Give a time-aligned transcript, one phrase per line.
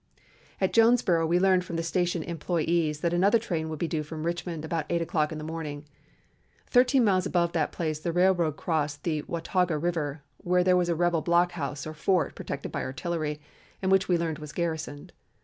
[0.59, 4.25] "At Jonesboro we learned from the station employees that another train would be due from
[4.25, 5.85] Richmond about eight o'clock in the morning.
[6.65, 10.95] Thirteen miles above that place the railroad crossed the Watauga River, where there was a
[10.95, 13.41] rebel blockhouse or fort protected by artillery,
[13.79, 15.13] and which we learned was garrisoned.